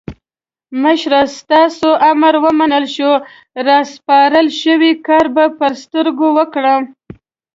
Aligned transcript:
مشره 0.81 1.21
تاسو 1.51 1.89
امر 2.11 2.33
ومنل 2.45 2.85
شو؛ 2.95 3.09
راسپارل 3.67 4.47
شوی 4.61 4.91
کار 5.07 5.25
به 5.35 5.45
پر 5.57 5.71
سترګو 5.83 6.27
وکړم. 6.37 6.81